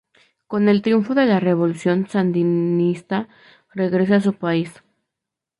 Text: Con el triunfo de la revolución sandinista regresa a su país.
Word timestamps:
Con 0.47 0.67
el 0.67 0.81
triunfo 0.81 1.13
de 1.13 1.27
la 1.27 1.39
revolución 1.39 2.07
sandinista 2.09 3.29
regresa 3.75 4.15
a 4.15 4.21
su 4.21 4.33
país. 4.33 4.81